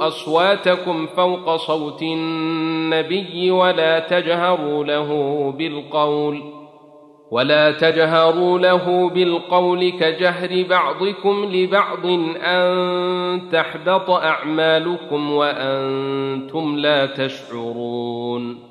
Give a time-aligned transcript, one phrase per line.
[0.00, 5.10] أصواتكم فوق صوت النبي ولا تجهروا له
[5.58, 6.42] بالقول
[7.30, 12.06] ولا تجهروا له بالقول كجهر بعضكم لبعض
[12.42, 18.68] أن تحبط أعمالكم وأنتم لا تشعرون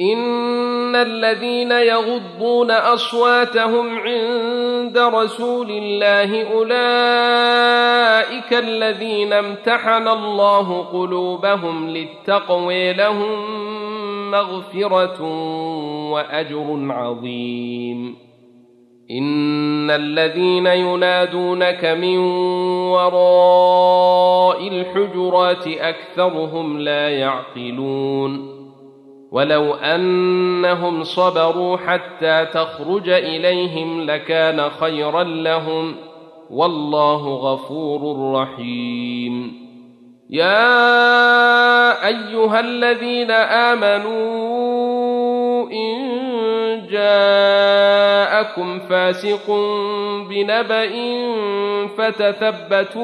[0.00, 7.49] إن الذين يغضون أصواتهم عند رسول الله أولئك
[8.52, 13.60] الذين امتحن الله قلوبهم للتقوى لهم
[14.30, 15.22] مغفرة
[16.10, 18.16] وأجر عظيم.
[19.10, 22.18] إن الذين ينادونك من
[22.88, 28.60] وراء الحجرات أكثرهم لا يعقلون.
[29.32, 36.09] ولو أنهم صبروا حتى تخرج إليهم لكان خيرا لهم.
[36.50, 39.70] والله غفور رحيم.
[40.30, 44.50] يا أيها الذين آمنوا
[45.70, 46.00] إن
[46.90, 49.50] جاءكم فاسق
[50.30, 50.90] بنبأ
[51.98, 53.00] فتثبتوا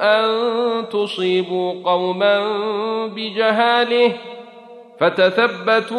[0.00, 0.28] أن
[0.88, 2.42] تصيبوا قوما
[3.06, 4.12] بجهاله
[5.00, 5.98] فتثبتوا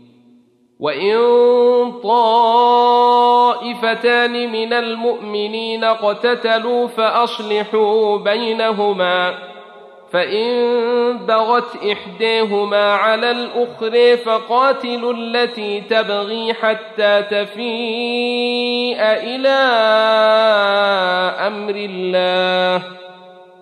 [0.81, 3.31] وان طائفتان
[4.51, 9.33] من المؤمنين اقتتلوا فاصلحوا بينهما
[10.11, 19.49] فان بغت احداهما على الآخر فقاتلوا التي تبغي حتى تفيء إلى
[21.47, 23.00] أمر الله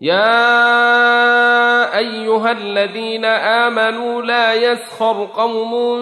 [0.00, 0.38] يا
[1.98, 5.98] أيها الذين آمنوا لا يسخر قوم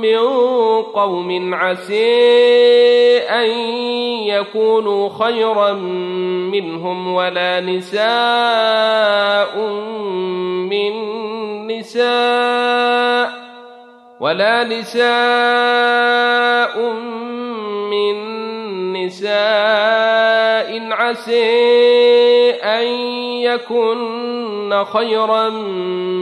[0.00, 0.18] من
[0.82, 3.50] قوم عسى أن
[4.28, 5.72] يكونوا خيرا
[6.52, 8.06] منهم ولا نساء
[10.68, 10.92] من
[11.66, 13.30] نساء
[14.20, 15.06] ولا نساء
[17.90, 18.35] من
[19.06, 22.86] نساء عسى أن
[23.42, 25.48] يكن خيرا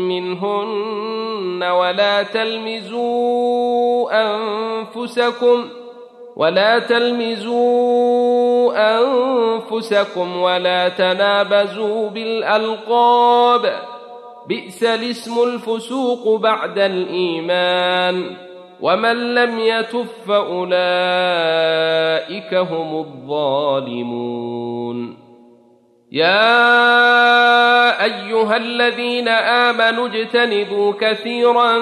[0.09, 5.69] منهن ولا تلمزوا أنفسكم
[6.37, 13.81] ولا تلمزوا أنفسكم ولا تنابزوا بالألقاب
[14.49, 18.37] بئس الاسم الفسوق بعد الإيمان
[18.85, 20.75] ومن لم يتف فاولئك
[22.55, 24.45] هم الظالمون
[26.13, 26.45] يا
[28.05, 31.79] ايها الذين امنوا اجتنبوا كثيرا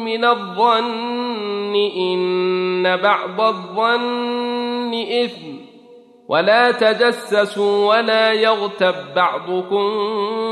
[0.00, 5.56] من الظن ان بعض الظن اثم
[6.28, 9.90] ولا تجسسوا ولا يغتب بعضكم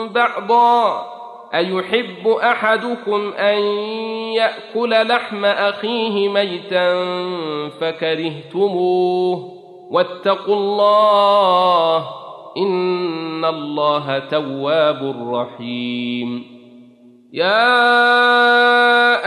[0.08, 1.14] بعضا
[1.54, 3.58] أيحب أحدكم أن
[4.34, 6.94] يأكل لحم أخيه ميتا
[7.80, 9.50] فكرهتموه
[9.90, 12.08] واتقوا الله
[12.56, 16.54] إن الله تواب رحيم.
[17.32, 17.68] يا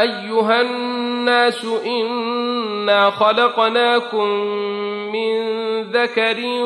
[0.02, 4.28] أيها الناس إنا خلقناكم
[5.12, 5.38] من
[5.82, 6.64] ذكر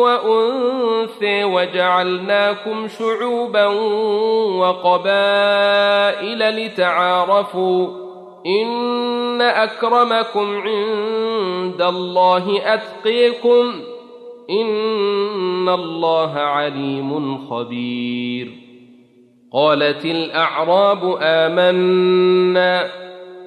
[0.00, 3.66] وأنثى وجعلناكم شعوبا
[4.60, 7.88] وقبائل لتعارفوا
[8.46, 13.72] إن أكرمكم عند الله أتقيكم
[14.50, 18.50] إن الله عليم خبير
[19.52, 22.90] قالت الأعراب آمنا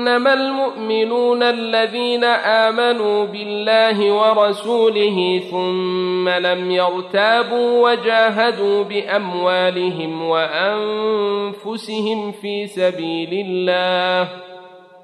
[0.00, 11.92] إنما المؤمنون الذين آمنوا بالله ورسوله ثم لم يرتابوا وجاهدوا بأموالهم وأنفسهم
[12.32, 14.28] في سبيل الله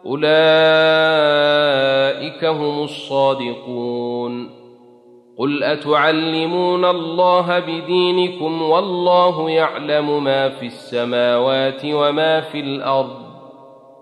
[0.06, 0.24] أولئك
[2.44, 4.50] هم الصادقون
[5.38, 13.35] قل أتعلمون الله بدينكم والله يعلم ما في السماوات وما في الأرض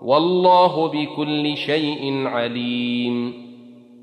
[0.05, 3.45] والله بكل شيء عليم.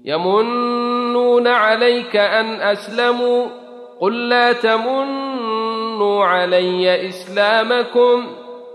[0.05, 3.47] يمنون عليك أن أسلموا.
[4.01, 8.27] قل لا تمنوا علي إسلامكم.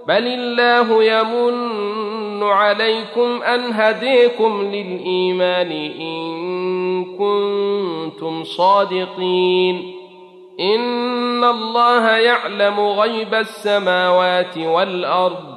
[0.07, 9.93] بل الله يمن عليكم أن هديكم للإيمان إن كنتم صادقين.
[10.59, 15.56] إن الله يعلم غيب السماوات والأرض.